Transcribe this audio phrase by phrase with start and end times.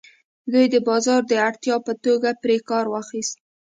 [0.51, 3.35] دوی د بازار د اړتیا په توګه پرې کار واخیست.